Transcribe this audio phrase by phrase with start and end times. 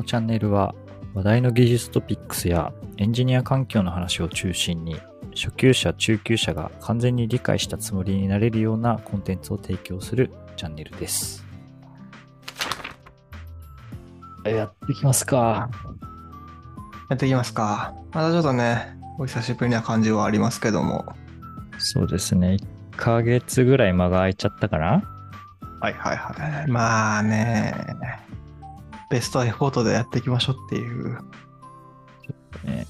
[0.00, 0.74] のチャンネルは
[1.12, 4.96] 話題の技術トピックスやエンジニア環境の話を中心に
[5.34, 11.44] 初級者、中級者が完全に理解したつもりになれるようなコンテンツを提供するチャンネルです。
[14.44, 15.68] やっていきますか？
[17.10, 17.92] やっていきますか。
[18.12, 21.04] またちょっとね、お久しぶりな感じはありますけども。
[21.76, 22.56] そうですね。
[22.92, 25.02] 1ヶ月ぐらい間が空いちゃったかな？
[25.80, 26.70] はいはいはい。
[26.70, 27.74] まあね、
[29.10, 31.18] ベストエフォートでやっていきましょうっていう。
[32.64, 32.86] ね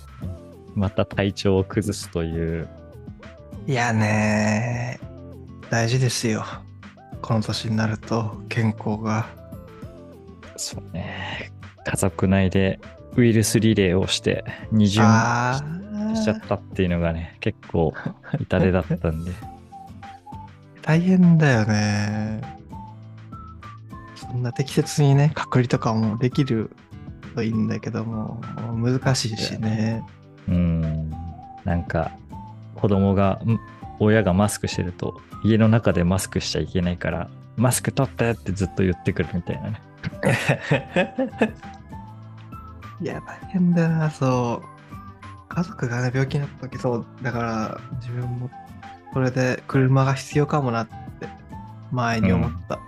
[0.74, 2.68] また体調を崩すという。
[3.66, 5.00] いやね、
[5.70, 6.44] 大事ですよ。
[7.22, 9.28] この年になると健康が。
[10.56, 11.50] そうね。
[11.84, 12.80] 家族内で
[13.16, 15.60] ウイルスリレーをして二巡あ
[16.14, 17.92] しちゃったっていうのがね、結構
[18.38, 19.32] 痛手だったんで。
[20.82, 22.59] 大変だよね。
[24.30, 26.70] そんな適切にね、隔離とかもできる
[27.34, 28.40] といいんだけども、
[28.74, 30.04] 難しいしね。
[30.48, 31.10] うん。
[31.64, 32.12] なんか、
[32.76, 33.58] 子供が、ん
[33.98, 39.82] 親がマスクしてると、家の中でマスクしちゃいけないから、マスク取ってってずっと言ってくるみたいなね。
[43.02, 44.66] いや、大変だな、そう。
[45.48, 48.48] 家族がね、病気になった時、そう、だから、自分も、
[49.12, 51.28] それで車が必要かもなって、
[51.90, 52.78] 前に思った。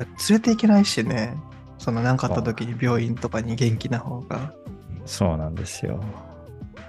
[0.00, 0.06] うん。
[0.06, 1.36] 連れていけないしね、
[1.78, 4.52] その何かあった時に病院とかに元気な方が。
[5.06, 6.02] そうなんですよ。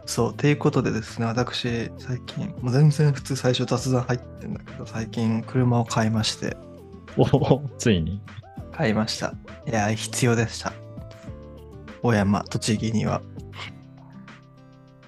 [0.05, 6.55] そう、ということでですね、私、最近、もう全然普通最初雑談入ってんだけど、最近車を買いまして、
[7.17, 8.21] おお、ついに。
[8.71, 9.33] 買いました。
[9.67, 10.73] いや、必要でした。
[12.01, 13.21] 小山、栃木には。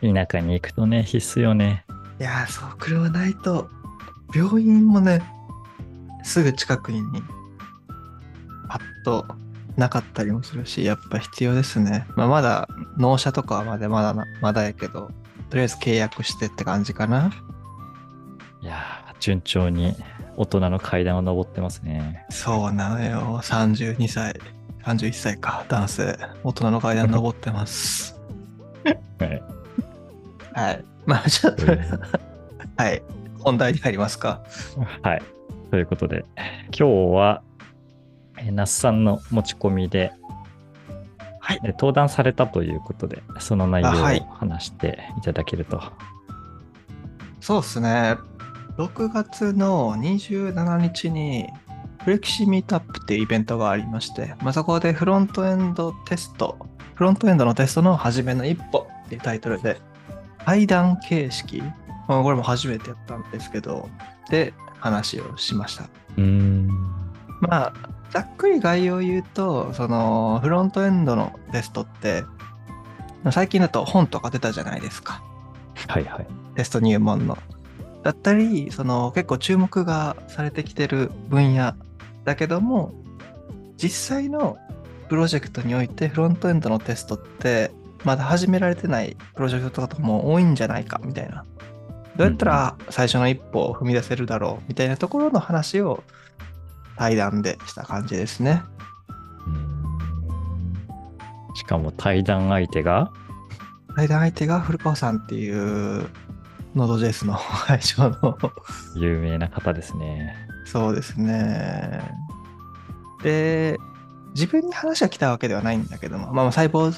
[0.01, 1.85] 田舎に行くとね、必須よね。
[2.19, 3.69] いやー、そう、車ないと、
[4.33, 5.21] 病院もね、
[6.23, 7.01] すぐ近くに、
[8.69, 9.25] パッと
[9.77, 12.07] なかったりもするし、やっぱ必要ですね。
[12.15, 15.11] まあ、まだ、納車とかはまだまだな、まだやけど、
[15.49, 17.31] とりあえず契約してって感じかな。
[18.61, 19.95] いやー、順調に
[20.35, 22.25] 大人の階段を登ってますね。
[22.29, 24.33] そうなのよ、32歳、
[24.83, 28.19] 31歳か、男性、大人の階段登ってます。
[29.19, 29.43] はい。
[30.53, 30.85] はい。
[31.05, 31.65] まあ、ちょっと、
[32.77, 33.03] はい。
[33.39, 34.41] 本題に入りますか。
[35.03, 35.21] はい。
[35.71, 36.25] ということで、
[36.77, 37.41] 今日は、
[38.37, 40.13] えー那須さんの持ち込みで、
[41.39, 45.81] はいえー登壇されたということで、その内容を話していただけると。
[47.39, 48.17] そうですね。
[48.77, 51.47] 6月の27日に、
[52.03, 56.57] フレキシミートアップっていうイベントがありまして、まあ、そこでフロントエンドテスト、
[56.95, 59.81] フロントエンドのテストの初めの一歩っていうタイトルで、
[60.45, 61.61] 対談形式、
[62.07, 63.89] まあ、これも初めてやったんですけど、
[64.29, 65.83] で、話をしました。
[65.83, 66.67] うーん。
[67.41, 67.73] まあ、
[68.11, 72.23] ざっくり概要を言うと、その、フロントエンドのテストって、
[73.31, 75.21] 最近だと本とか出たじゃないですか。
[75.87, 76.27] はいはい。
[76.55, 77.37] テスト入門の。
[78.03, 81.73] だったり、その結構注目がされてきてる分野
[82.23, 82.93] だけども、
[83.75, 84.57] 実際の
[85.09, 87.71] プロジェクトにおいてフロントエンドのテストって、
[88.03, 91.43] まだ始められてないプロジェクトとかも多いんじゃないかみたいな。
[92.15, 96.03] どうやったら最初の一歩を踏み出せるだろうみたいなところの話を
[96.97, 98.61] 対談でした感じですね。
[101.55, 103.11] しかも対談相手が、
[103.95, 106.07] 対談相手が古川さんっていう
[106.75, 108.37] ノード JS の会長の
[108.95, 110.35] 有名な方ですね。
[110.65, 112.01] そうですね。
[113.23, 113.77] で、
[114.35, 116.91] 自分に話が来たわけではないんだけども、まあ、サイボウ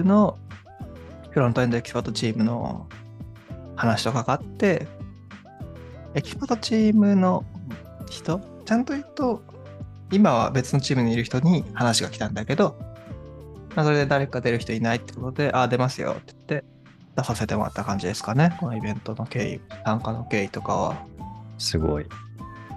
[0.00, 0.38] ズの
[1.30, 2.86] フロントエンドエキスパートチームの
[3.76, 4.88] 話とかがあって、
[6.14, 7.44] エキスパートチームの
[8.08, 9.42] 人、ちゃんと言うと、
[10.12, 12.76] 今は別のチームにいる人に話が来たんだけど、
[13.74, 16.64] まあ、それで誰か出る人いないってことで、ああ、出ますよって言って、
[17.16, 18.54] 出させてもらった感じですかね。
[18.60, 20.96] このイベントの経緯、参加の経緯とかは。
[21.56, 22.06] すごい。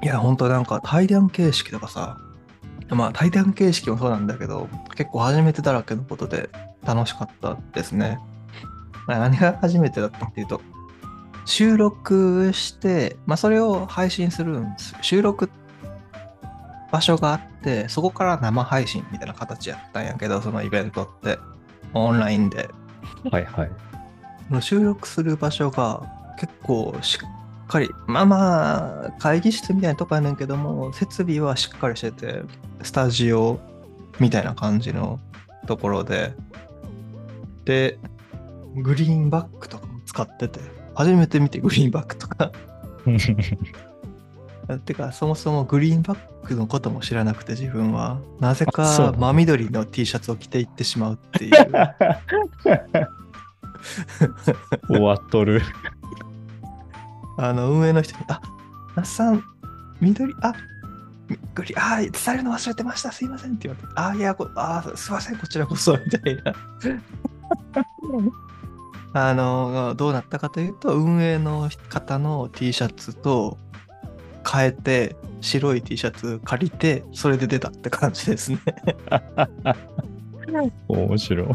[0.01, 2.17] いや、本当なんか対談形式とかさ、
[2.89, 6.49] まあ対談形式もそうなんだけど、結構初めてだらけのことで
[6.85, 8.17] 楽しかったですね。
[9.07, 10.61] まあ何が初めてだったっていうと、
[11.43, 14.95] 収録して、まあそれを配信するんです。
[15.01, 15.49] 収録
[16.91, 21.39] 場所があって、そこから生配信みたいな形やったんやけど、そのイベントって、
[21.93, 22.69] オンラインで。
[23.31, 24.61] はいはい。
[24.61, 26.03] 収録する場所が
[26.37, 32.41] 結構しっかり、まあまあ、会議室みたいなとこやねんけども、設備はしっかりしてて、
[32.83, 33.59] スタジオ
[34.19, 35.19] みたいな感じの
[35.67, 36.33] ところで、
[37.63, 37.97] で、
[38.75, 40.59] グリーンバックとかも使ってて、
[40.95, 42.51] 初めて見てグリーンバックとか、
[44.79, 51.51] てか、そもそもグリーンバックのことも知らなくて自分は、なぜか真緑の T シャツを着ていってしまうっていう。
[54.87, 55.61] 終わっとる。
[57.37, 58.41] あの、運営の人に、あ、
[58.95, 59.43] 那須さん、
[59.99, 60.53] 緑、あ、
[61.27, 66.53] みグリ、あ、伝えるの忘れてました、すいませんって言われて、あ、いや、こあ、すいません、こちらこそ、みたいな。
[69.13, 73.57] あの、どうなったかというと、運営の方の T シャツと
[74.51, 78.59] 変えて、白い T シャツ借りて、それで出たって感じですね。
[80.87, 81.47] 面白い。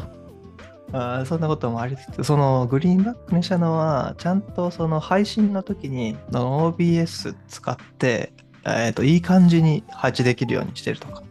[0.93, 8.33] あーそんなこともありつつ、そのグリーンバックにしたのは、ちゃんとその配信の時にあの OBS 使って、
[8.65, 11.23] えー、といい感じに配置できるようにしてるとか。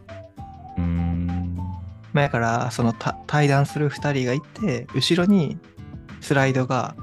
[0.76, 1.56] うーん。
[2.12, 5.58] まあだから、そのた対談する2人がいて、後ろに
[6.20, 6.94] スライドが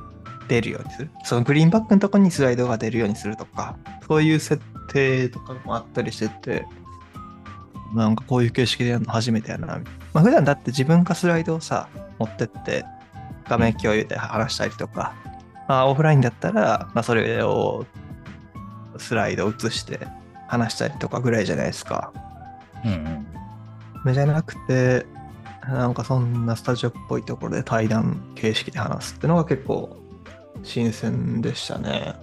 [0.48, 1.10] 出るようにする。
[1.24, 6.66] そのグリーンバックのとこにスライドが出るようにするとか、そういう設定とかもあったりしてて、
[7.94, 9.80] なんかこういう形式でやるの初めてやな。
[10.13, 12.86] まあ普段だって自分がスライドをさ、持ってって
[13.48, 15.13] 画面共有で話したりとか、
[15.68, 17.86] まあオフラインだったら、まあそれを
[18.98, 20.07] スライド映して
[20.48, 22.12] 話したりとかぐらいじゃないですか。
[22.86, 23.28] うん
[24.04, 25.06] 目じゃなくて、
[25.66, 30.03] なんかそんなスタジオっぽいところで対談形式で話すってのが結構
[30.63, 32.15] 新鮮でしたね。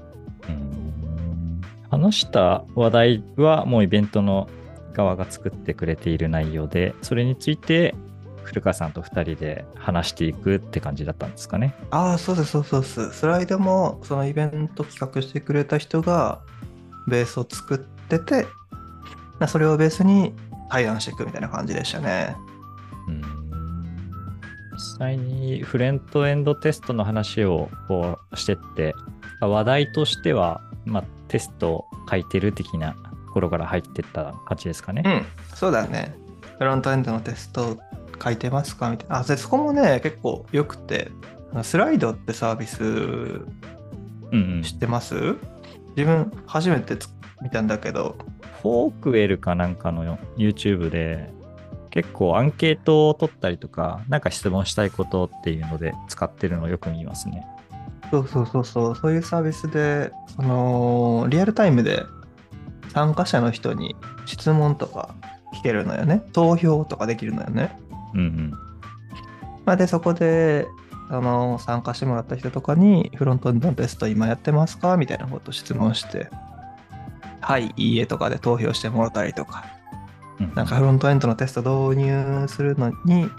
[0.48, 0.54] うん。
[0.54, 0.81] うん
[1.90, 4.48] 話した話題はもうイベントの
[4.94, 7.94] 側が作ってくれている内容で、それについて
[8.44, 11.75] 古川さんと2人で話していくって感じだったんですかね。
[11.90, 13.10] ああ、そうです、そうそうそう。
[13.12, 16.40] スライドもそのイベント企画してくれた人が
[17.08, 18.46] ベースを作ってて、
[19.38, 20.32] まあそれをベースに
[20.70, 22.37] 対談していくみたいな感じでしたね。
[23.08, 23.39] うん
[24.81, 28.94] 実際にフレントエンドテストの話をこうしてって、
[29.43, 32.93] 話題としては、まあ、テストを書いてる的な
[33.27, 35.03] ところから入ってった感じですかね。
[35.05, 36.17] うん、そうだね。
[36.59, 37.79] フロントエンドのテスト
[38.23, 38.91] 書いてますか？
[38.91, 39.19] みたいな。
[39.19, 41.11] あ、でそこもね、結構良くて、
[41.62, 43.44] スライドってサービスうん
[44.33, 45.37] うん知ってます？
[45.97, 47.09] 自分初めてつ
[47.43, 48.17] 見たんだけど、
[48.62, 51.31] Forkwell かなんかの YouTube で
[51.90, 57.46] 結構アンケートを取ったりとか、なんか質問したいことっていうので使ってるのをよく見ますね。
[58.10, 62.04] そうそうそうそう、そういうサービスで、その、リアルタイムで
[62.88, 63.96] 参加者の人に
[64.26, 65.14] 質問とか
[65.54, 66.22] 聞けるのよね。
[66.32, 67.76] 投票とかできるのよね。
[68.14, 68.50] うんうん。
[69.64, 70.66] まあ、で、そこで、
[71.08, 74.96] あの、参加してもらった人とかに、フロントエンドのテスト今やってますか？
[74.96, 76.28] みたいなこと質問して、
[77.40, 79.80] はい、いいえとかで投票してもらったりとか、うん
[80.54, 83.31] なんかフロントエンドのテスト導入するのに、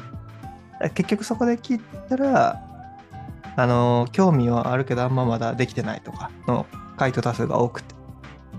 [0.93, 2.61] 結局そこで聞いたら、
[3.55, 6.65] あの、興味はあるけどあんままだできてないとかの
[6.97, 7.95] 回答多数が多くて、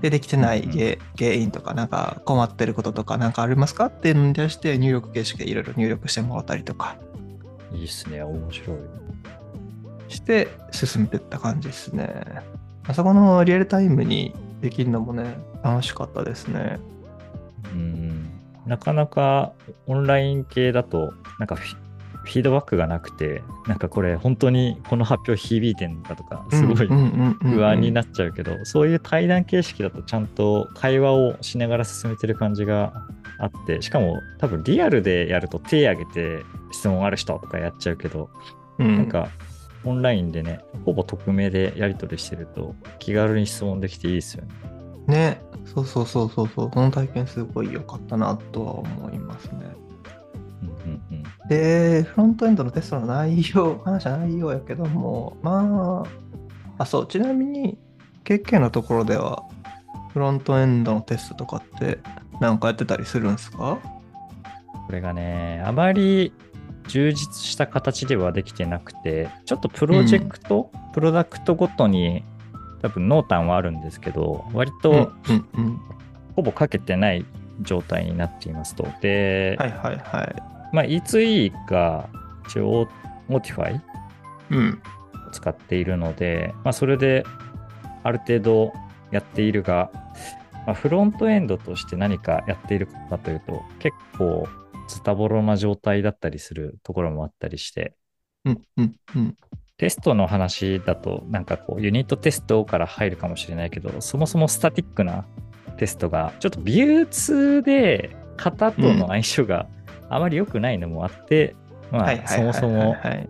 [0.01, 6.97] で、できてない原原因とか、なんか困ってることとかなんかありますかっていうのに対して入力形式でいろいろ入力してもらったりとか
[7.73, 8.23] いいっすね。
[8.23, 8.77] 面白い。
[10.09, 12.25] して進めてった感じですね。
[12.87, 16.81] あそこのリアルタイムにできるのもね、楽しかったですね。
[17.73, 18.32] うん
[18.67, 19.53] なかなか
[19.87, 21.57] オンライン系だと、なんか
[22.25, 32.93] フィードバックがなくて、なんかこれ本当にこの発表響いてんのかとか、すごい不安になっちゃうけど、そういう対談形式だとちゃんと会話をしながら進めてる感じが
[33.39, 38.31] あって、しかも多分リアルでやると手挙げて質問ある人とかやっちゃうけど、
[38.79, 39.29] うん、なんか
[39.85, 44.53] オンラインでね、ほぼ匿名でやり取りしてると気軽に質問できていいですよね。
[45.09, 49.61] ね、そうそうそうそうそう、その体験すごい良かったなとは思いますね。
[50.63, 51.23] うんうんうん。
[51.49, 56.05] で、フロントエンドのテストの内容、話は内容やけども、ま
[56.79, 57.79] あ、あ、そう、ちなみに、
[58.25, 59.45] KK のところでは、
[60.13, 61.99] フロントエンドのテストとかって、
[62.41, 63.79] なんかやってたりするんですか？
[64.87, 66.33] これがね、あまり
[66.89, 72.25] 充実した形ではできてなくて、ちょっとプロジェクト、プロダクトごとに
[72.83, 75.13] 多分濃淡はあるんですけど、割と。
[76.35, 77.25] ほぼ書けてない
[77.61, 78.87] 状態になっていますと。
[79.01, 80.43] で、はいはいはい。
[80.73, 82.09] まあ、E2E が
[82.49, 82.89] 一応
[83.29, 83.81] モティファイ
[84.51, 84.83] うん。
[85.29, 87.25] を使っているので、まあ、それで
[88.03, 88.73] ある程度
[89.11, 89.91] やっているが、
[90.67, 94.49] まあ、フロントエンドとして何かやっているかというと、結構
[94.89, 97.95] ズタボロな状態だったりするところもあったりして、
[98.45, 99.37] うんうんうん。
[99.79, 105.25] テストの話だと、なんかこう、ユニットテストから入るかもしれないけど、そもそもスタティックな
[105.79, 109.67] テストが、ちょっとビュー2で型との相性が
[110.09, 111.57] あまり良くないのもあって、
[111.91, 113.29] まあ、そもそもはい。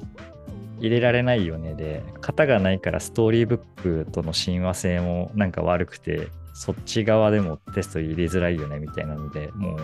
[0.81, 9.79] 入れられないよねで、型がないからストーリーブックとの親和性もなんか悪くて、そっち側でもテスト入れづらいよねみたいなので、もう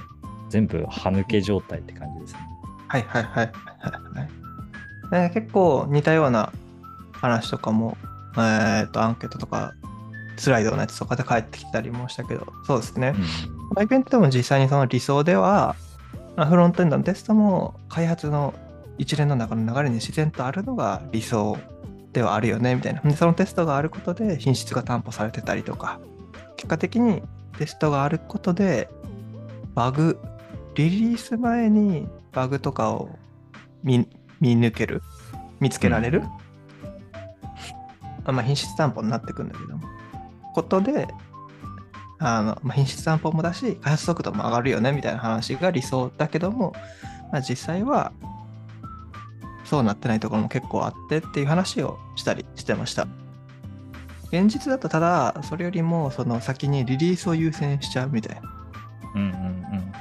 [0.51, 2.41] 全部歯抜け状態って感じですね。
[2.89, 3.53] はいはいはい
[4.17, 4.48] はい
[5.11, 5.31] はい。
[5.31, 6.53] 結構似たような
[7.13, 7.97] 話とかも、
[8.37, 9.73] えっ、と、アンケートとか、
[10.37, 13.15] スライドのやつとかで返ってきたりもしたけど、そうですね。
[13.81, 15.75] イベントでも実際にその理想では、
[16.37, 18.55] フロントエンドのテストも開発の
[18.97, 21.59] 一連の中の流れに自然とあるのが理想
[22.13, 23.01] ではあるよねみたいな。
[23.01, 26.01] で、そのテストがあることで品質が担保されてたりとか、
[26.57, 27.23] 結果的に
[27.59, 28.89] テストがあることで、
[29.75, 30.19] バグ、
[30.75, 33.11] リリース前にバグとかを
[33.83, 34.09] 見
[34.41, 35.03] 抜ける、
[35.61, 36.23] 見つけられる、
[38.27, 39.87] うん、まあ、品質担保になってくんだけども、
[40.55, 41.09] ことで、
[42.21, 46.73] あのまあ、品質担保もだし、開発速度も上がるよねみたいな話が理想だけども、
[47.33, 48.13] まあ、実際は
[49.65, 53.07] そうなってないところも結構あってっていう話をしたりしてました。
[54.31, 58.43] 現実だとただ、それよりもその先にリリースを優先しちゃうみたいな。
[59.15, 59.93] うんうんうん。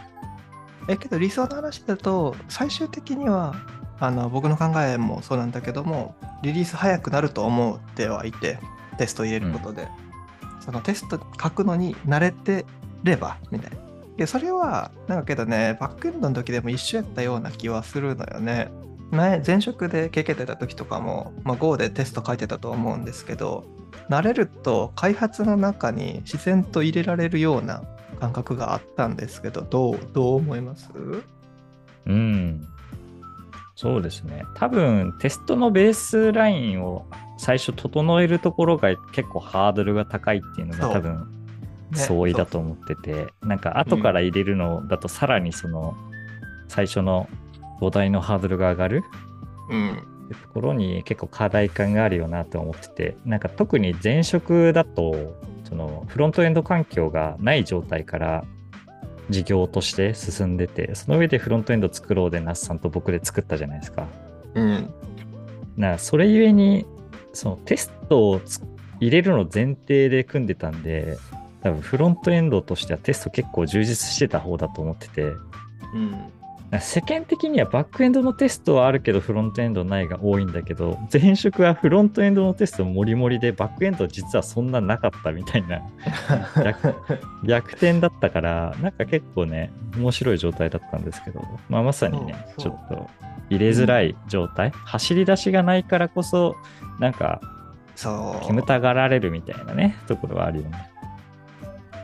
[0.90, 3.56] えけど理想の話だと、最終的には
[4.00, 8.60] あの僕の考えもそうなんだけども、リリース早くなると思ってはいて、
[8.98, 9.84] テスト入れることで。
[9.84, 10.08] うん
[10.60, 12.66] そのテスト書くのに慣れて
[13.02, 13.72] ればみたい
[14.18, 14.28] な。
[14.28, 18.70] それはなんかけどねバックエンドの時でも一緒やったような気はするのよね。
[19.12, 23.66] 前前職で経験てた時とかも、まあ、Go でテスト書いてたと思うんですけど
[24.10, 27.84] 慣れると開発の中に自然と入れられるような
[28.20, 30.90] 感覚があったんですけどどうどう思います？
[32.08, 32.68] うん
[33.78, 34.44] そうですね。
[34.56, 37.06] 多分テストのベースラインを
[37.38, 41.28] 最初整えるところが結構ハードルが高いっていうのが多分
[41.94, 45.96] 相違だと思ってて、ね、なんか後から入れるのだとさらにその
[46.68, 47.30] 最初の
[47.80, 49.04] 土台のハードルが上がる、
[49.70, 49.92] うん、
[50.26, 58.44] ってところに結構課題感があるよなと思っててなんか特に前職だとそのフロントエンド環境がない状態から
[59.30, 64.08] 事業として進んでてその上でフロントエンド作ろうで那須さんと僕で作ったじゃないですか。
[64.56, 64.94] うん、
[65.76, 66.86] なそれゆえに
[67.34, 68.42] そのテストを
[69.00, 71.18] 入れるの前提で組んでたんで、
[71.62, 75.22] 多分フロントエンドとしてはテスト結構充実してた方だと思ってて、
[75.94, 76.32] うん、
[76.82, 85.82] 世間的にはバックエンドのテストはあるけどフロントエンドないが多いんだけど前職はフロントエンドのテストもりもりでバックエンド実はそんななかったみたいな。
[86.64, 86.96] 逆
[87.46, 93.10] 逆転だったからなんか結構ね面白い状態だったんですけど、まあ、まさにねちょっと
[93.50, 96.58] 入れづらい状態、うん、走り出しがないからこそ
[97.00, 97.40] なんか
[98.46, 100.92] 煙たがられるみたいなねところはあるよね。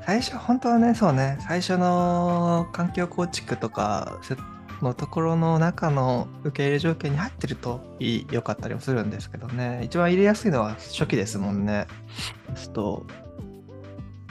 [0.05, 4.19] 最初本当はねそうね最初の環境構築とか
[4.83, 9.81] のところの中の受け入れ条件に入ってるといい良かったりもするんですけどね。
[9.83, 11.87] 一番入れやすいのは初期ですもんね。
[12.55, 13.05] ちょっと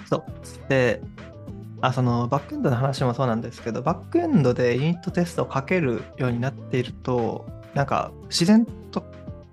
[0.09, 0.69] そう。
[0.69, 1.03] で
[1.81, 7.45] あそのバックエンドの話もそうなんですけどバックエンドでユニットテストをかけるようになっていると
[7.75, 9.05] なんか自然と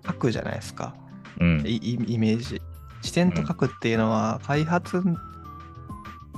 [0.06, 0.94] 書くじゃないですか、
[1.40, 2.62] うん、イメージ。
[3.02, 5.02] 自然と書くっていうのは開発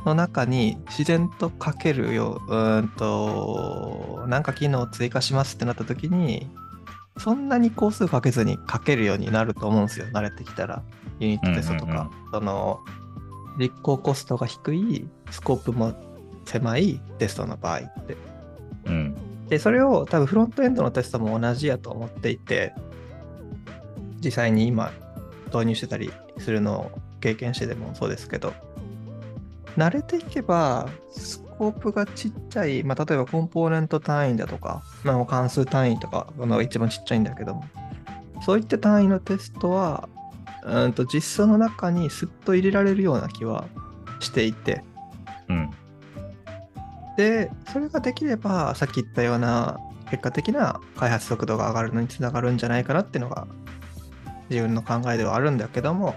[0.06, 6.48] の中に自然と書けるようんとなんか機能を追加しますってなった時に
[7.18, 10.08] そんなに工数かけずに書けるようになると思うんですよ。
[10.14, 10.82] 慣れてきたら。
[11.20, 12.80] ユニットテストとか、その
[13.60, 15.94] 実行コストが低いスコープも
[16.46, 18.18] 狭いテストの場合って、
[18.86, 22.74] うん、でそれを多分フロントエンドのテストも同じやと思っていて
[24.24, 24.92] 実際に今
[25.54, 28.54] 導入してたりするのを経験してでもそうですけど
[29.78, 37.64] 慣れていけば、スコープがちっちゃい、まあ、例えばコンポーネント単位だとか、まあ、関数単位とかが一番ちっちゃいんだけども、
[38.46, 40.10] そういった単位のテストは、
[40.64, 43.66] うんと実装の中にすっと入れられるような気は
[44.20, 44.84] していて、
[45.50, 45.72] うん、
[47.18, 49.80] で、それができれば、さっき言ったような
[50.12, 53.48] 結果的な開発速度が上がるのにつながるんじゃないかなっていうのが
[54.50, 56.16] 自分の考えではあるんだけども、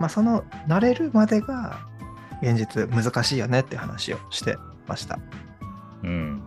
[0.00, 1.80] まあ、その慣れるまでが
[2.42, 5.18] 現実難しいよねって話をしてました。
[6.02, 6.42] うん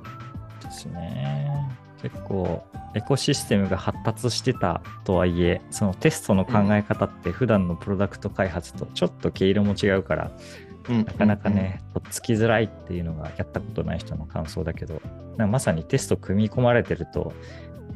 [0.64, 1.70] ですね。
[2.02, 2.64] 結構
[2.96, 10.32] エコシステムが発達してたとはいえそのテストの考え方って普段のプロダクト開発とちょっと毛色も違うから、
[10.88, 15.02] うん、なかなかね、とっつきづらいっていうのがやったことない人の感想だけど
[15.38, 17.34] まさにテスト組み込まれてると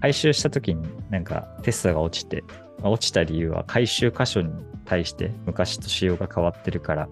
[0.01, 2.43] 回収した時になんかテストが落ちて
[2.81, 4.51] 落ちた理由は回収箇所に
[4.85, 7.09] 対して昔と仕様が変わってるから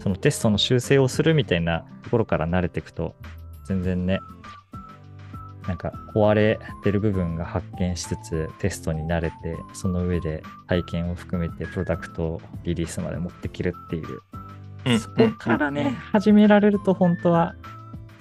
[0.00, 3.14] そのテストの修正をするみたいなところから慣れていくと、
[3.66, 4.20] 全然ね、
[5.66, 14.20] なんか壊れてる部分が発見しつつテストに慣れて、その上で体験を含めてプロダクトリリースまで持ってきるっていう
[14.84, 17.54] うんそこからね、始められると本当は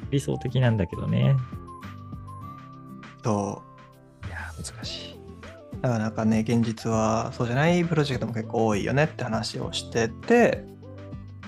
[0.10, 1.36] 理想的なんだけどね。
[3.24, 3.62] そ
[4.26, 5.14] いやー、難しい。
[5.14, 5.82] う。
[5.82, 10.66] なかなかね、現実はそうじゃないプロジェクトも結構多いよねって話をしてて、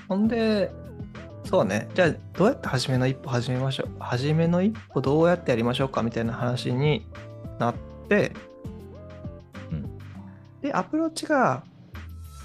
[0.09, 0.71] ほんで、
[1.45, 3.89] そうね、じゃあどうやって初めの一歩始めましょう？
[3.99, 7.07] 初めの一歩どうやってやりましょうかみたいな話に
[7.59, 7.75] なっ
[8.09, 8.33] て、
[9.71, 9.89] うん
[10.61, 11.63] で、アプローチが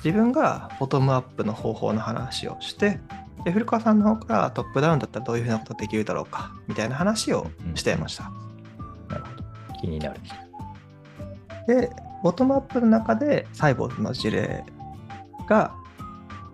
[0.04, 3.00] 自分がボトムアップの方法の話をして、
[3.44, 8.30] で古川さんの方からトップダウンだったらどういうふうなことできるだろうかみたいな話をしていました。
[9.08, 9.80] なるほど。
[9.80, 10.20] 気になる。
[11.66, 11.90] で、
[12.22, 14.64] ボトムアップの中でサイボーズの事例
[15.48, 15.74] が、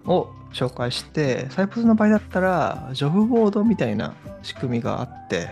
[0.06, 5.50] を紹介して、サイボーズの場合だったら、ジョブボードみたいな仕組みがあって、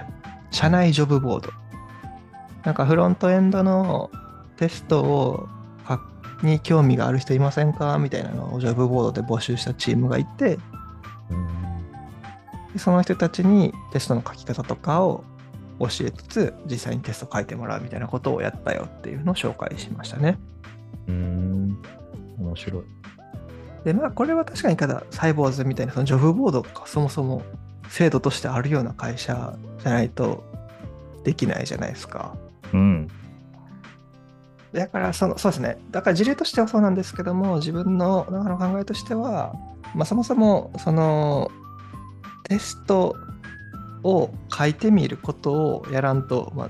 [0.50, 1.50] 社内ジョブボード。
[2.64, 4.10] なんかフロントエンドの
[4.56, 5.48] テストを
[5.84, 6.00] か
[6.42, 7.98] に興味がある人いませんか？
[7.98, 10.58] みたいなのをジョブボードで募集したチームがいて、
[12.76, 15.24] その人たちにテストの書き方とかを
[15.78, 20.38] 教えつつ、実際にテスト書いてもらうみたいなことをやったよっていうのを紹介しましたね。
[21.06, 21.80] うん。
[22.38, 22.82] 面白い。
[23.84, 27.42] で、まあ、これは確かにただ、サイボーズみたいな、そのジョブボードがそもそも
[27.88, 30.44] 制度としてあるような会社じゃないと
[31.24, 32.34] できないじゃないですか。
[32.72, 33.08] うん。
[34.72, 35.78] だからその、そうですね。
[35.90, 39.54] だから事例としてはそうなんですけども、自分の中の考えとしては、
[39.94, 41.50] まあ、そもそも、その、
[42.44, 43.16] テスト
[44.02, 46.68] を書いてみることをやらんと、まあ、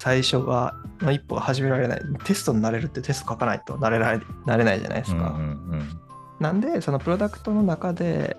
[0.00, 2.02] 最初が、の一歩が始められない。
[2.24, 5.34] テストになれるってテスト書かないとなれないなれないじゃないですか。
[5.36, 6.03] うんうん
[6.44, 8.36] なんで、そのプロダクトの中で、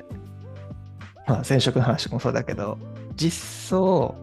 [1.26, 2.78] まあ、前職の話もそうだけど、
[3.16, 4.14] 実装、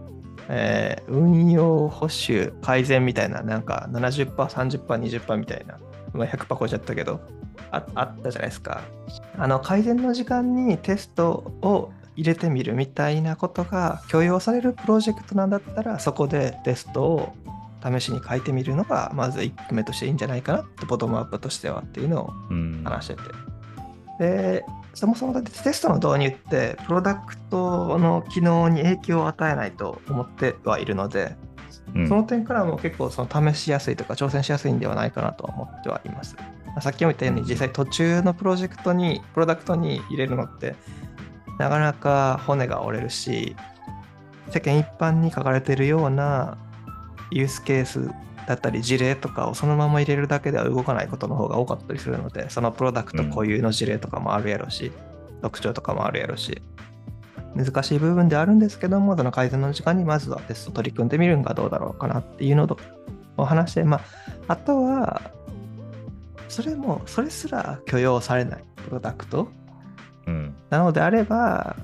[0.48, 5.80] えー運用、保守、改善みたいな、なんか70%、30%、20%みたいな、
[6.12, 7.20] まあ、100%超えちゃったけど
[7.72, 8.82] あ、あったじゃないですか。
[9.36, 11.30] あの、改善の時間にテスト
[11.62, 17.34] を入れてみるみたいなことが許容されるプロジェクトなんだったら、そこでテストを
[17.82, 22.32] 試しに書いてみるのが、まず1個目としていいんじゃないかなって、ボトムアップとしてはっていうのを。
[22.84, 23.22] 話してて。
[24.22, 31.36] で、そもそもだってテストの導入って、プロダクトの機能に影響を与えないと思ってはいるので、
[31.94, 36.36] うんその点からも結構その試しやすいとか挑戦しやすいんではないかなとは思ってはいます。
[36.66, 40.76] まあさっきも言ったように、実際途中のプロジェクトに、プロダクトに入れるのって、
[41.58, 43.56] なかなか骨が折れるし、
[44.50, 46.56] 世間一般に書かれているような
[47.32, 48.10] ユースケース
[48.46, 54.92] だったり事例とかをそのまま入れるだけでは動かないことの方が多かったりするので、そのプロダクト固有の事例とかもあるやろし、
[55.42, 56.62] 特徴とかもあるやろし、
[57.54, 62.78] 難しい部分ではあるんですけども、その改善の時間にまずはテスト取り組んでみるのがどうだろうかなっていうのと
[63.36, 64.02] お話で、まあ、
[64.48, 65.30] あとは、
[66.48, 69.48] それも、それすら許容されないプロダクト
[70.26, 70.54] うん。
[70.70, 71.76] なのであれば、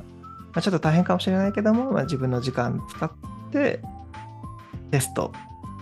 [0.52, 3.10] まあ、ちょっと大変かもしれないけども、まあ、自分の時間使っ
[3.50, 3.80] て
[4.90, 5.32] テスト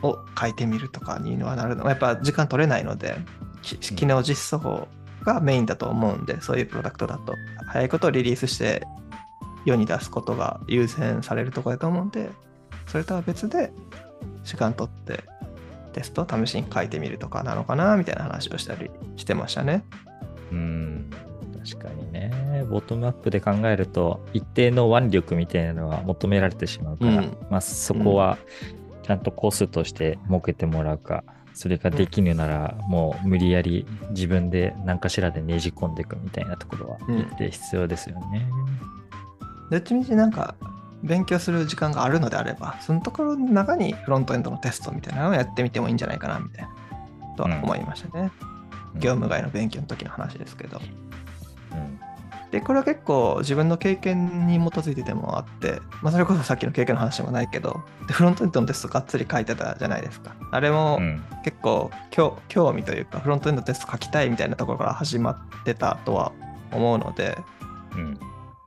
[0.06, 1.88] を書いてみるとかにはなるの。
[1.88, 3.16] やっぱ時間取れないので、
[3.62, 4.88] き機能実装
[5.22, 7.34] がメインだと思うんで、そういうプロダクトだと、
[7.66, 8.86] 早いことをリリースして
[9.64, 12.30] 世に出すことが優先されるところだと思うんで、
[12.86, 13.72] それとは別で
[14.44, 15.24] 時間取って
[15.92, 19.84] テストを試しに書いてみるとかなのかなみたいな話をしたりしてましたね。
[20.52, 21.10] うん。
[21.64, 22.64] 確かにね。
[22.70, 28.38] ボトムアップで考えると、一定の腕力みたいなのは求められてしまうから、うんまあそこは
[29.06, 31.22] ちゃんとコースとして設けてもらうか、
[31.54, 38.48] それができぬならもう無理やり自分で何かしらでねじ込んでいくみたいなところはうん一定必要ですよね。
[39.70, 40.56] どっちみちなんか
[41.02, 46.70] 勉強する時間があるのであれば、そのところの中にフロントエンドのテストみたいなのをやってみてもいいんじゃないかなみたいな
[47.36, 48.32] とは思いましたね。
[48.96, 50.80] 業務外の勉強の時の話ですけど。
[52.46, 60.34] うんで、これは結構自分の経験に基づいててもあって、まあ、それこそさっきの経験の話でもないけど、でフロントエンドのテストがっつり書いてたじゃないですか。
[60.52, 66.32] あれもうん結構興興味というか、フロントエンドテスト書きたいみたいなところから始まってたとは
[66.72, 67.38] 思うので、
[67.94, 68.18] うん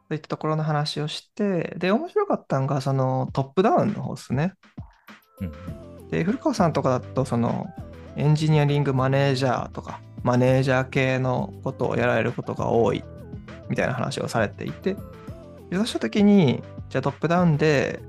[0.10, 4.54] そういったところの話をして、で、面白かったのが、そのトップダウンの方ですね。
[5.40, 5.52] うん
[6.10, 7.68] で、古川さんとかだと、その
[8.16, 13.04] エンジニアリングマネージャーとか、マネージャー系のことをやられることが多い
[13.70, 14.96] みたいな話をされていて、
[15.72, 18.02] そうしたときに、じゃあトップダウンで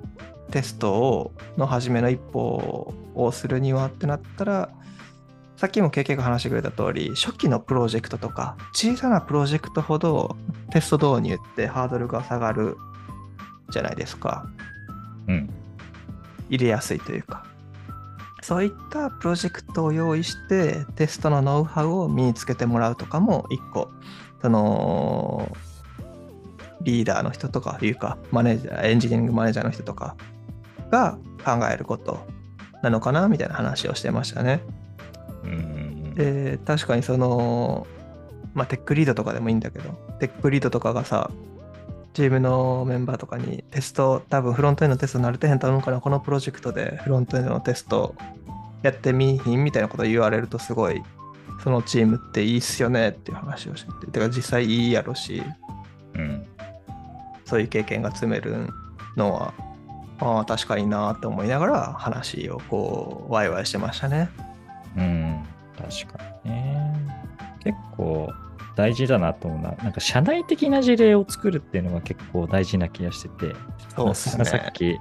[0.51, 4.71] テストをの初めの一歩をするにはってなったら、
[5.57, 10.37] さっきも KK が話してくれた通り、初期のプロジェクトとか、小さなプロジェクトほど
[10.71, 12.77] テスト導入ってハードルが下がる
[13.71, 14.47] じゃないですか。
[15.29, 15.51] うん
[16.49, 17.45] 入れやすいというか。
[18.43, 23.91] そういったプロジェクトを用意して、テストのノウハウを身につけてもらうとかも、一個、
[24.43, 25.51] その、
[26.83, 30.17] リーダーの人とかいうか、マネージャー、エンジニアリングマネージャーの人とか
[30.91, 32.27] が考えること
[32.83, 34.63] なのかなみたいな話をしてましたね。
[35.45, 36.15] うん。
[36.15, 37.87] で、確かにその、
[38.55, 41.31] まあ、テックリードとかでもいいんだけど、テックリードとかがさ、
[42.13, 48.15] チームのメンバーとかにテスト、多分フロントエンドのテスト慣れてへんと思うから、このプロジェクトでフロントエンドのテスト
[48.83, 51.03] やってみひんみたいなこと言われるとすごい、
[51.63, 55.43] そのチームっていいっすよねっていう話をしてて、てか実際いいやろし、
[56.15, 56.47] うん。
[57.45, 58.69] そういう経験が積める
[59.17, 59.55] のは、
[60.21, 64.31] ああ、確かになって思いながら話をこう、ワイワイしてましたね。
[64.97, 65.43] うん。
[65.77, 66.95] 確かにね。
[67.63, 68.31] 結構
[68.77, 69.73] 大事だなと思うな。
[69.73, 73.55] なんか社内的な事例を作るっていうのが結構大事な気がしてて。
[73.95, 74.99] そうっすねさっき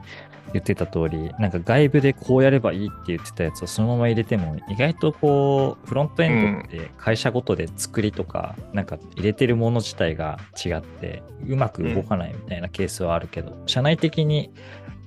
[0.53, 14.51] 言ってた通り、なんか外部でこうやればいいって言ってたやつをそのまま入れても、意外とこう、フロントエンドって会社ごとで作りとか、なんか入れてるもの自体が違って、うまく動かないみたいなケースはあるけど、社内的に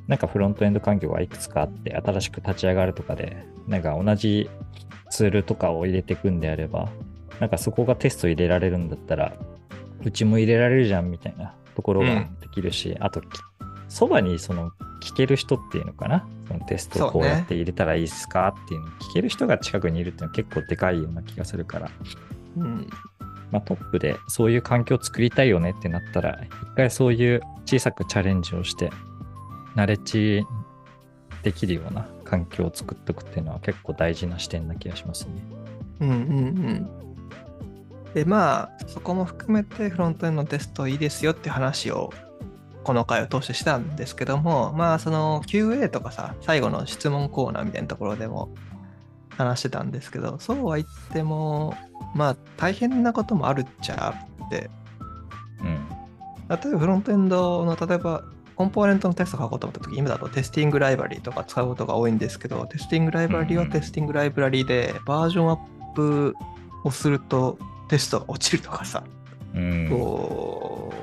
[0.08, 4.50] なんかフロントエンド環境がいくつかあって、新しく立ち上がるとかで、なんか同じ
[5.10, 6.88] ツールとかを入れていくんであれば、
[7.40, 9.32] なんかそこがテスト入れられるんだったら、
[10.04, 13.26] うちも入れられるじゃんみたいなところができるし、あとき、
[13.92, 14.70] そばにその
[15.02, 21.90] 聞ける人っていうのかな、そのテストをこうやって入れたらいいですかっていうのを聞ける人が近くにいるっていうのは結構でかいような気がするから、
[22.56, 22.86] うん。
[23.50, 28.90] まあ、トップでそういう環境を作りたいよねってなったら、一回そういう小さくチャレンジをして、
[29.74, 30.42] ナレッジ
[31.42, 35.32] できるような環境を作っておくっていうのは結構大事な視点な気がしますね。
[36.00, 36.90] うんうんうん。
[38.14, 42.10] で、まあ、そこも含めてフロントエンドのテストいいですよって話を、
[42.84, 48.50] この回を通してしたんですけども、まあ、その QA とかさ、最後の質問コーナーみたいなところでも
[49.36, 51.74] 話してたんですけど、そうは言っても、
[52.14, 54.70] まあ、大変なこともあるっちゃあって、
[55.60, 55.88] うん。
[56.48, 58.24] 例えばフロントエンドの、例えば、
[58.56, 65.58] コンポーネントのテスト書こうと思ったとき、今だとテスティングライブラリーとか使うことが多いんですけど、テスティングライブラリーはうんテスティングライブラリーでバージョンアッ
[65.94, 66.36] プ
[66.84, 69.02] をするとテストが落ちるとかさ、
[69.54, 69.88] うん。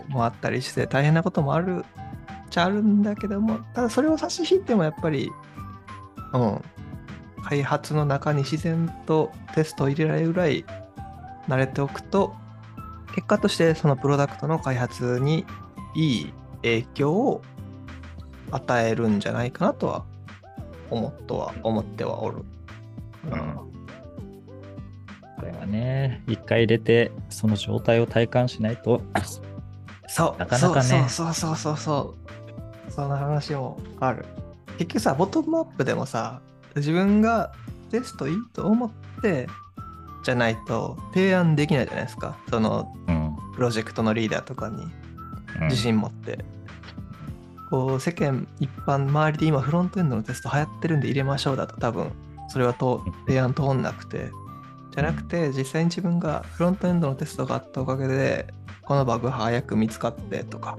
[0.10, 5.32] もあったりして大変なこともあるっちゃあるんだけども、ただそれを差し引いてもやっぱり、
[6.34, 6.62] うん、
[7.44, 10.66] 開発の中に自然とテストを入れられるぐらい
[11.48, 12.34] 慣れておくと、
[13.16, 15.46] 結果としてそのプロダクトの開発に
[15.96, 17.42] いい影響を
[18.52, 20.06] 与えるんじゃないかなとは
[20.90, 22.44] 思っとは思ってはおる。
[23.32, 23.70] うん
[25.38, 29.02] これはね、一回入れて、その状態を体感しないと、
[30.10, 32.16] そう、なかなかねそうそうそうそうそ
[32.88, 32.92] う。
[32.92, 34.26] そんな話もある。
[34.80, 36.42] 結局さ、ボトムアップでもさ、
[36.76, 37.52] 自分が
[37.92, 38.92] テストいいと思っ
[39.22, 39.48] て
[40.24, 42.38] じゃないと提案できないじゃないですか。
[42.50, 43.36] そのうん。
[43.56, 44.84] プロジェクトのリーダーとかに
[45.62, 46.44] うん自信持って。
[47.70, 52.12] こう世間一般周りで今フロントエンドのテスト流行ってるんで入れましょうだと多分
[52.48, 54.32] それはと提案通んなくて
[54.92, 58.48] じゃなくて実際に自分がフロントエンドのテストがあったおかげで
[58.82, 60.78] このバグ早く見つかってとか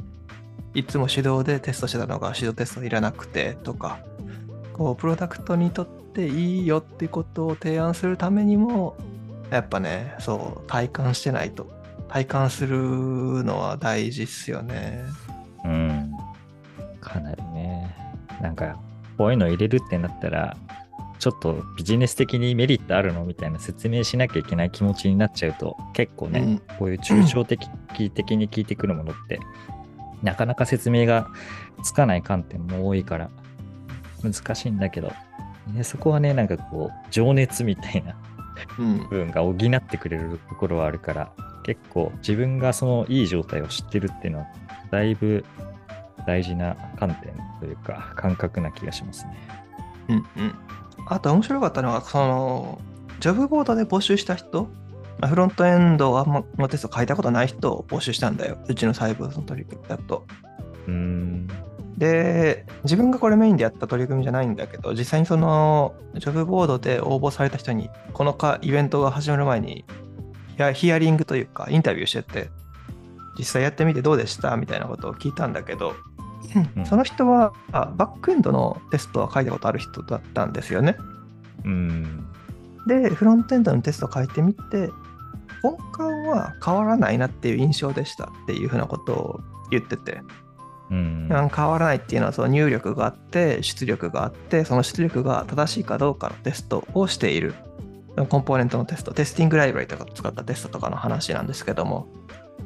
[0.74, 3.98] いつも手動でテストしてたのが手動テストいらなくてとか
[4.72, 8.96] こうプロダクトにとっていいよってことを提案するためにも
[9.50, 12.76] やっぱねそう体感してないと体感する
[13.44, 15.04] のは大事っすよね。
[15.64, 16.12] うん。
[17.00, 17.96] かなりね。
[18.42, 18.76] なんか、
[19.16, 20.56] こういうの入れるってなったら、
[21.20, 27.68] ちょっとビジネス的にメリットあるのみたいな説明しなきゃいけない気持ちになっちゃうと、結構ね、うんこういう抽象的
[28.10, 29.38] 的に聞いてくるものって、
[30.22, 31.28] なかなか説明が
[31.82, 33.30] つかない観点も多いから、
[34.22, 35.12] 難しいんだけど、
[35.74, 38.16] ね、そこはね、なんかこう、情熱みたいな
[38.78, 41.32] うん部分が補ってくれるところはあるから、
[41.64, 44.46] 結構自分がそのいい状態を知ってるっていうのは、
[44.90, 45.44] だいぶ
[46.26, 49.36] 大事な観点というか、感覚な気がしますね。
[50.08, 50.54] うんうん。
[51.10, 52.80] あと面白かったのが、その、
[53.18, 54.68] ジョブボードで募集した人、
[55.18, 56.24] まあフロントエンド
[56.56, 58.56] のテスト書いたことない人を募集したんだよ。
[58.68, 60.24] うちのサイボーズの取り組みだと。
[60.86, 61.48] うーん。
[61.98, 69.84] で、自分がこれメインでやった取り組みじゃないんだけど、実際にその、ジョブボードで応募された人に、このかイベントが始まる前に、
[70.56, 72.50] ヒアヒアリングというか、インタビューしてて、
[73.36, 75.94] 実際やってみてどうでしたみたいなことを聞いたんだけど、
[76.76, 80.96] うんその人はあバックエンドのテストは書いたことある人だったんですよね。
[81.64, 82.26] うーん。
[82.86, 84.90] で、フロントエンドのテストを書いてみて、
[85.62, 90.22] 根幹は変わらないなっていう印象でしたっていうふうなことを言ってて、
[90.90, 91.50] うーん。
[91.54, 97.54] 変わらないっていうのはその入力があって、出力があって、その出力が正しいかどうかのテストをしている。
[98.28, 102.08] コンポーネントのテスト、テスティングライブラリとか使ったテストとかの話なんですけども、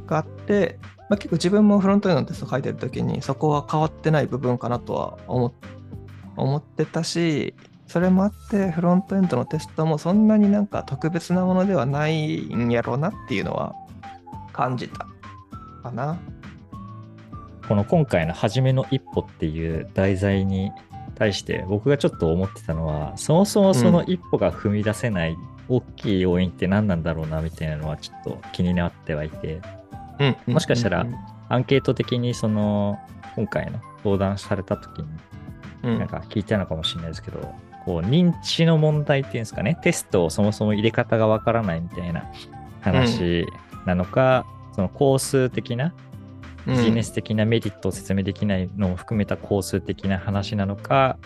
[0.07, 5.53] があって、まあ、結構自分もフロントエンドのテスト書いてるときにそこは変わってない部分かなとは思っ
[6.37, 7.55] 思ってたし
[7.87, 13.75] それもあってフロントエンドのテストもそんなになんか特別なものではないんやろうなっていうのは
[14.53, 15.07] 感じた
[15.83, 16.19] かな。
[17.69, 20.71] この今回の初めの一歩っていう題材に
[21.15, 25.37] 対して僕がちょっと思ってたのはそもそもその一歩が踏み出せない
[25.69, 29.63] 大きい要因って何なんだろうなみたいなのはちょっと気になってはいて
[30.47, 31.15] もしかしたらうん
[31.51, 32.99] アンケート的にその
[33.37, 35.09] 今回の相談された時に
[35.85, 35.99] うん。
[35.99, 42.25] なんか聞いたのかもしれないですけど、こう認知の問題っていうんですかねテストをそもそも入れ方がわからないみたいな
[42.81, 43.47] 話
[43.85, 45.95] なのか、その工数的な
[46.67, 46.77] うん。
[46.77, 51.19] ビジネス的なメリットを説明できないのを含めた工数的な話なのか、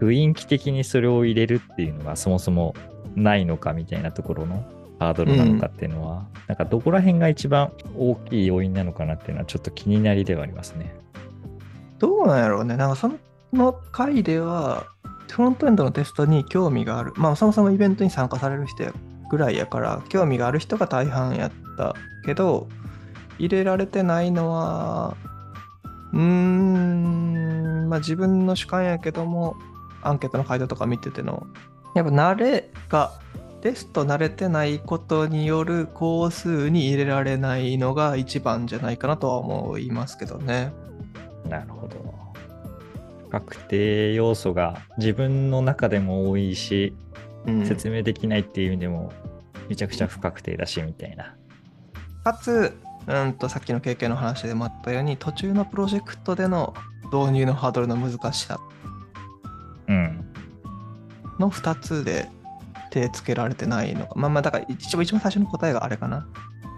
[0.00, 2.74] 雰囲気的にそれを入れるっていうのがそもそも
[3.14, 4.64] ないのかみたいなところの
[4.98, 10.94] ハードルなのかっていうのは、なんかどこら辺が一番大きい要因なのかなっていうのはちょっと気になりではありますね。
[11.98, 12.76] どうなんやろうね。
[12.76, 13.10] なんかそ
[13.52, 14.86] の回では、
[15.30, 17.12] フロントエンドのテストに興味がある。
[17.16, 18.84] まあそもそもイベントに参加される人
[19.28, 22.68] ぐらいやから、興味がある人が大半やったけど、
[23.38, 25.14] 入れられてないのは、
[26.12, 29.56] うーん、まあ自分の主観やけども、
[30.02, 31.46] アンケートの回答とか見てての、
[31.94, 33.12] やっぱ慣れが、
[33.66, 40.72] テスト慣れてないことによる工数に入れられないのが一番じゃないかなとは思いますけどね。
[41.48, 41.96] なるほど。
[43.24, 46.94] 不確定要素が自分の中でも多いし、
[47.44, 49.12] うん説明できないっていう意味でも
[49.68, 51.34] めちゃくちゃ不確定だしみたいな。
[52.22, 52.72] かつ、
[53.08, 56.72] うんとさっきの経験の話でもあったように、途中のプロジェクトでの
[57.12, 58.60] 導入のハードルの難しさ
[59.88, 60.24] うん。
[61.40, 62.28] の2つで
[63.00, 64.14] 手つけられてないのか。
[64.16, 66.26] まあまあ、だから一番一番最初の答えがあれかな。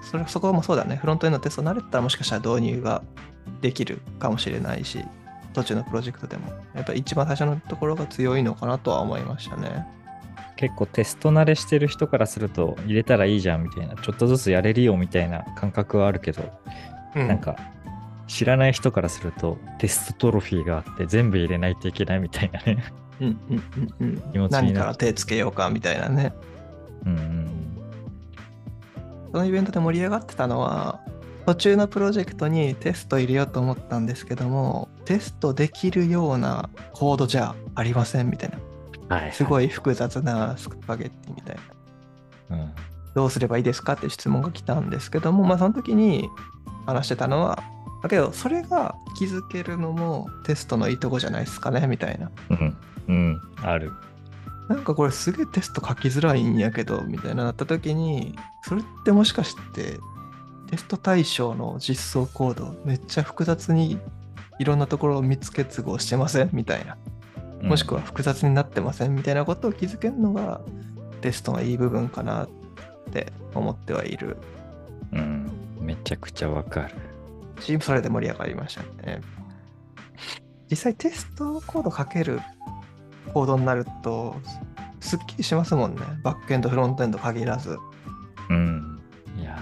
[0.03, 0.97] それそこもそうだね。
[0.97, 3.03] フロントエンドのテスト慣れてたらもしかしたら導入が
[3.61, 5.05] できるかもしれないし、
[5.55, 6.49] 途中のプロジェクトでも。
[6.75, 9.87] やっぱ一番最初のところが強いのかなとは思いましたね。
[10.57, 16.43] 結構テスト慣れしてる人からすると入れたらいいじゃんみたいな、ちょっとずつやれるよみたいな感覚はあるけど、
[17.15, 17.57] うんなんか
[18.27, 22.85] 知らない人からするとテストトロフィーがあって全部入れないといけないみたいなね。
[23.21, 23.63] うんうん
[24.01, 26.33] うんうん何から手つけようかみたいなね。
[27.05, 27.49] うんうん
[29.33, 31.01] そのイベントで盛り上がってたのは、
[31.45, 38.59] 途中のプロジェクトにテスト入れようと思ったんですけども、テストできるようなコードじゃありませんみたいな。
[38.59, 39.23] うん。
[39.23, 39.33] はい。
[39.33, 41.57] すごい複雑なスパゲッティみたい
[42.51, 42.57] な。
[42.57, 42.73] うん。
[43.15, 46.29] どうすればいいですかって質問が来たんですけども、まあその時に
[46.87, 47.63] 話してたのは、
[48.03, 52.31] だけどそれが気づけるのもテストのいいとこじゃないですかねみたいな。
[52.51, 52.77] うん。
[53.09, 53.41] うん。
[53.63, 53.93] ある。
[54.69, 59.99] なんかこれすげえテスト書きづらいんやけど、みたいななった時に、それってもしかして
[60.71, 63.99] テスト対象の実装コードめっちゃ複雑に
[64.59, 66.51] いろんなところを見つけ都合してません？
[66.53, 66.99] みたいな。
[67.63, 69.15] もしくは複雑になってません？
[69.15, 70.61] みたいなことを気づけるのが
[71.23, 72.49] テストのいい部分かなっ
[73.11, 74.37] て思ってはいる。
[75.13, 75.51] うん。
[75.81, 76.95] めちゃくちゃわかる。
[77.61, 79.21] チームそれで盛り上がりましたね。
[80.71, 82.41] 実際テストコード書ける
[83.33, 84.37] コードになると
[85.01, 86.03] すっきりしますもんね。
[86.23, 87.79] バックエンド、フロントエンド限らず。
[88.51, 89.01] うん。
[89.39, 89.57] いや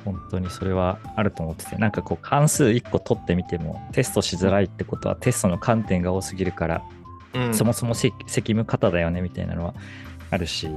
[0.00, 6.82] ー本当にそれはあると思ってて、なんかこう関数1個取ってみてもテストしづらいってことはテストの観点が多すぎるから、
[7.34, 9.74] うんそもそも責責務方だよねみたいなのは
[10.30, 10.68] あるし、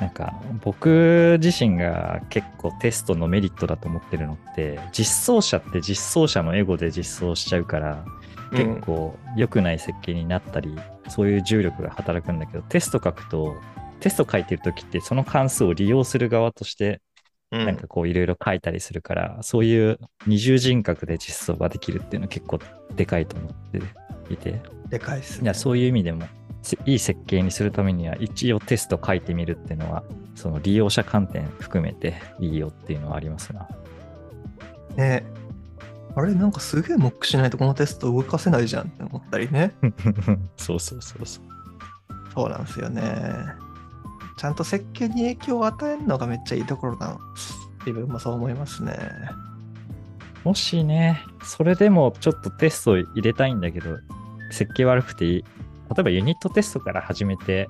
[0.00, 8.04] なんか僕自身が結構テストのメリットだと思ってるのって、実装者って実装者のエゴで実装しちゃうから、
[8.52, 10.76] 結構良くない設計になったり、
[11.08, 13.56] そういう重力が働くんだけど、テスト書くと、
[14.00, 17.00] テスト書いてるときってその関数を利用する側として
[17.50, 17.66] うん。
[17.66, 22.58] なんかこういろいろ書いたりするから、そういう二重人格で実装ができるっていうのは結構
[22.94, 26.22] でかいと思っていて、でかいっす、いやそういう意味でも。
[26.22, 26.37] せ
[26.86, 30.02] いい設計にするためには一応テスト書いてみるっていうのは、
[30.34, 33.66] その利用者観点含めていいよっていうのはありますな。
[34.96, 35.24] ね
[36.16, 39.72] あれなんかすげえモックしないとこのテスト動かせないじゃんって思ったりね。
[40.56, 41.44] そうそうそうそう。
[42.34, 43.02] そうなんですよね。
[44.36, 47.20] ちゃんと設計に影響を与えるのがめっちゃいいところなの。
[47.86, 48.96] 自分もそう思いますね。
[50.44, 53.98] もしね、それでもちょっとテスト入れたいんだけど、
[54.50, 55.44] 設計悪くていい？
[55.90, 57.68] 例えばユニットテストから始めて、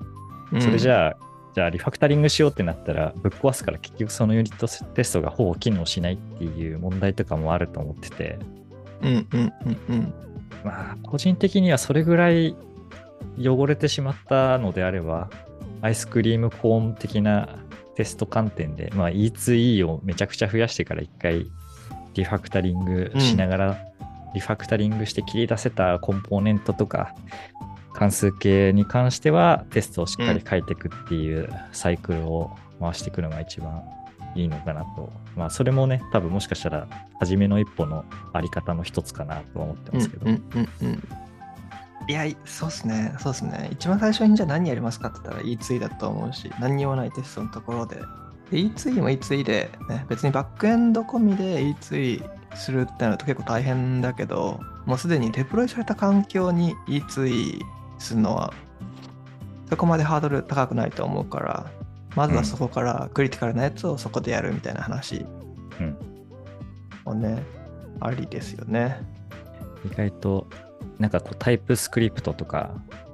[0.59, 1.17] それじあ、ゃあ、
[1.55, 8.39] じゃあリファクタリングしようってなったら、ぶっ壊すから結局そのユニットテストがほぼ機能しないっていう問題とかもあると思ってて、
[9.01, 10.13] うんうんうんうん。
[10.63, 12.55] まあ、個人的にはそれぐらい
[13.39, 15.29] 汚れてしまったのであれば、
[15.81, 17.57] アイスクリームコーン的な
[17.95, 21.45] テスト観点で、まあ、E2E をめちゃくちゃ増やしてから一回
[22.13, 23.77] リファクタリングしながら、
[24.33, 27.13] リファクタリングして切り出せたコンポーネントとか、
[27.99, 33.83] 関数系に関してはテストをしっかり書いていくっていうサイクルを回していくのが一番
[34.35, 35.11] いいのかなと。
[35.35, 36.87] まあそれもね、多分もしかしたら
[37.19, 40.27] 初めの一歩のあり方の一つかなとは思ってますけど。
[40.27, 41.03] うんうんうんうん
[42.07, 43.69] いや、そうっすね、そうっすね。
[43.71, 47.97] 一番最初にじゃあ何やりますかって言ったら E2 だと思うし、何にもないテストのところで。
[47.97, 48.03] で
[48.57, 57.61] E2 も E2 で、ね、別にバックエンド込みで E2 するってなると結構大変だけど、もうすでにデプロイされた環境に E2
[57.99, 58.53] するのは、
[59.69, 61.71] そこまでハードル高くないと思うから、
[62.15, 65.25] まずはそこからクリティカルなやつをそこでやるみたいな話。
[65.79, 65.97] うん。
[67.05, 67.43] もね、
[67.99, 69.01] ありですよね。
[69.85, 70.47] 意外と
[70.97, 72.71] なんかこうタイプスクリプトとか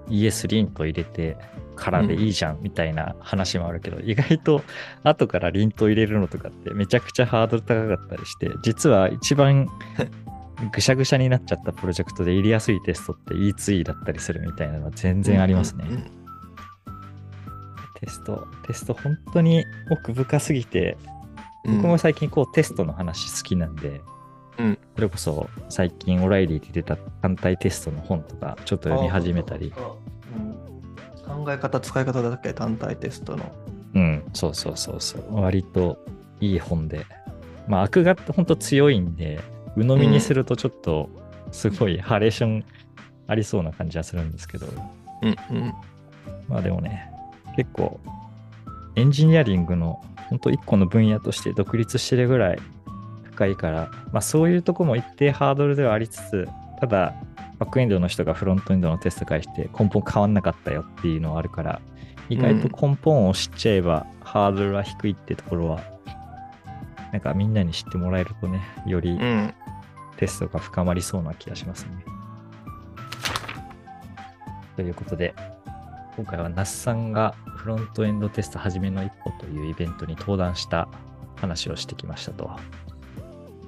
[0.08, 1.38] ES リント入れて
[1.76, 4.62] からでいいじゃんみたいな話もあるけど、意外と
[5.04, 9.67] 後からリント入れるのとかってめちゃくちゃハードル高かったりして実は一番
[10.71, 15.85] ぐしゃぐしゃになっちゃったプロジェクトで入れやすいテストって E2E だったりするみたいなのは全然ありますね。
[15.87, 16.11] うんうん
[18.01, 20.97] テスト、テスト本当に奥深すぎて、
[21.63, 21.77] うん。
[21.77, 24.01] 僕も最近こうテストの話好きなんで、
[24.59, 24.77] うん。
[24.95, 29.73] それこそ最近オライリーで出た単体テストの本とかちょっと読み始めたり、
[30.37, 31.45] うん。
[31.45, 32.53] 考え方、使い方だけ？
[32.53, 33.51] 単体テストの。
[33.95, 35.97] うん、そうそうそうそう、割と
[36.41, 37.05] いい本で、
[37.67, 39.39] まあ悪が本当強いんで、
[39.75, 41.09] 鵜呑みにするとちょっと
[41.51, 42.65] すごいハレーション
[43.27, 44.67] ありそうな感じはするんですけど、
[45.21, 45.73] うんうん。
[46.47, 47.09] まあでもね、
[47.55, 47.99] 結構
[48.95, 52.59] エンジニアリングの本当一個の分野として独立してるぐらい
[53.31, 56.47] 深いから、まあそういうとこも一定ハードルではありつつ、
[56.79, 57.13] ただ
[57.59, 61.81] バックエンドの人がフロントエンドのテスト返して根本変わんなかったよっていうのはあるから、
[62.29, 65.81] 意外と根本を知っちゃえばハードルは低いってところは、
[67.11, 69.53] なんかみんなに知ってもらえるとね、よりうん。
[70.17, 72.06] テストが深まりそうな気がしますね。
[74.75, 75.34] ということで、
[76.15, 80.88] 今回は那須さんがフロントエンドテスト始めの一歩というイベントに登壇した
[81.36, 82.49] 話をしてきましたと。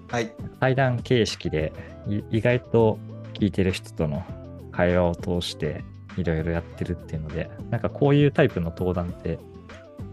[0.10, 0.34] はい。
[0.60, 1.74] 対談形式で
[2.08, 3.00] い意外と
[3.34, 4.24] 聞いてる人との
[4.72, 5.84] 会話を通して
[6.18, 9.40] いろいろやってるっていうので、なんかこういうタイプの登壇って、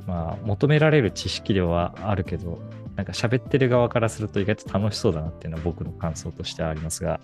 [0.07, 2.59] まあ求められる知識量はあるけど、
[2.97, 7.21] なんか喋ってる側からすると意外と楽しそうだなっていうのは僕の感想としてはありますが、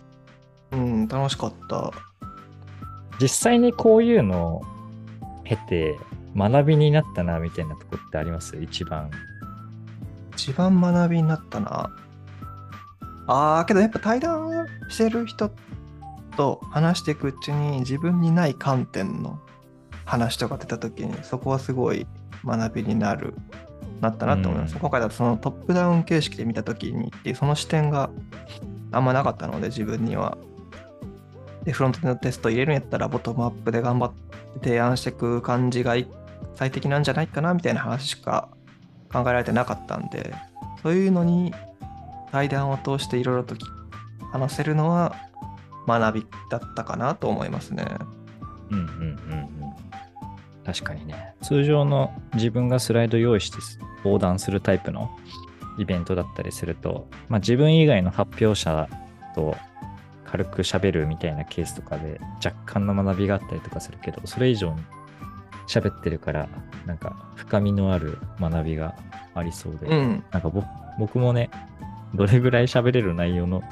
[0.73, 1.93] うん、楽しかった。
[3.21, 4.65] 実際にこういうのを
[5.45, 5.99] 経て
[6.37, 8.57] 学びになったなみたいなとこってあります？
[8.57, 9.11] 一番。
[10.33, 11.91] 一番学びになったな。
[13.27, 15.53] あー、けどやっぱ対談してる人
[16.37, 19.39] と話していくうちに自分にない観点の
[20.05, 22.07] 話とか出た時にそこはすごい
[22.45, 23.35] 学びになる
[24.01, 24.75] なったなと思います。
[24.75, 28.11] うん今回だとそのトップダウン形式で見た時にっていうその視点が
[28.93, 30.39] あんまなかったので自分には。
[31.65, 34.31] で、フロントエンドテスト入れるんやったらボトムアップで頑張って
[34.63, 36.09] 提案していく感じがい
[36.55, 38.49] 最適なんじゃないかなみたいな話しか
[39.13, 40.35] 考えられてなかったんで、
[40.83, 41.55] そういうのに
[42.33, 43.65] 対談を通していろいろとき
[44.33, 45.15] 話せるのは
[45.87, 47.85] 学びだったかなと思いますね。
[48.71, 49.60] うんうんうんうん。
[50.73, 51.35] 確かにね。
[51.43, 53.59] 通常の自分がスライド用意して
[54.05, 55.11] 横断するタイプの
[55.79, 58.89] イベントだったりすると、まあ、自分以外の発表者
[59.35, 59.57] と
[60.25, 64.81] 軽く喋るみたいなケースとかで若干の学びがあったりとかするけど、それ以上に
[65.67, 66.49] 喋ってるから、
[66.87, 68.95] なんか深みのある学びが
[69.35, 70.25] ありそうで、うん。
[70.31, 70.67] なんか僕
[70.99, 71.51] 僕もね、
[72.15, 73.63] どれぐらい喋れる内容の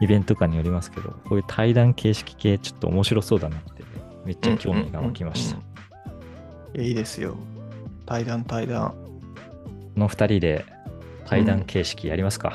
[0.00, 3.82] イベントかによりますけど、こういう対談形式系ちょっと面白そうだなって、
[4.24, 5.56] めっちゃ興味が湧きました。
[5.56, 5.73] うんうんうんいや
[6.76, 7.36] いいですよ。
[8.06, 8.90] 対談対談。
[8.90, 8.96] こ
[10.00, 10.64] の二人で
[11.26, 12.52] 対談形式やりますか、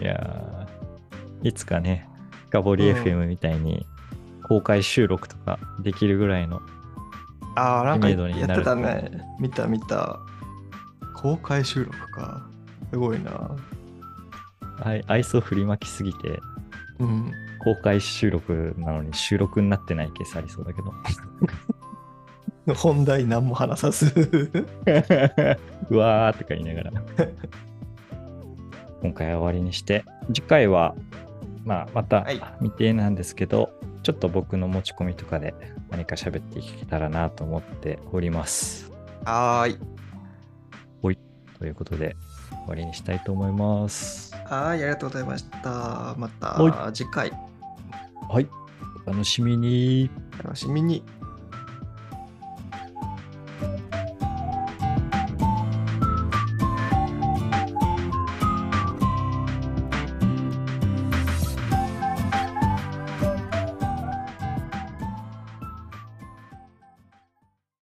[0.00, 0.02] に。
[0.02, 2.08] いやーいつかね、
[2.48, 3.86] 深掘りうん FM みたいに
[4.48, 6.60] 公開収録とかできるぐらいの、
[7.56, 9.10] ああ、なんかやってたね。
[9.38, 10.18] 見た見た。
[11.14, 12.46] 公開収録か。
[12.90, 13.56] すごいな。
[14.82, 16.40] 愛愛想振りまきすぎて、
[16.98, 17.32] うん。
[17.62, 22.74] 公開収録なのに収録になってないケースありそうだけど。
[22.74, 24.06] 本題何も話さず。
[25.90, 26.92] うわーとか言いながら。
[29.02, 30.94] 今回は終わりにして、次回は、
[31.64, 33.70] まあ、またはい未定なんですけど、
[34.02, 35.54] ちょっと僕の持ち込みとかで
[35.90, 38.90] 何か喋っていけたらなと思っております。
[39.24, 40.00] はーい。
[41.60, 42.16] ということで、
[42.48, 44.34] 終わりにしたいと思います。
[44.46, 46.14] はーい、ありがとうございました。
[46.16, 47.30] まはた次回、
[48.30, 48.48] はい。
[49.06, 50.08] お楽しみに。
[50.44, 51.02] 楽しみに。